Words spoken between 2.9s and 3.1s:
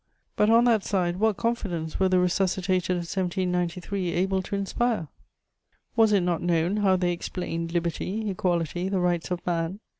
of